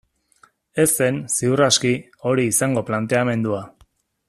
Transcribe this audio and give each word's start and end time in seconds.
Ez 0.83 0.87
zen, 1.07 1.19
ziur 1.35 1.63
aski, 1.67 1.93
hori 2.31 2.47
izango 2.53 2.85
planteamendua. 2.91 3.63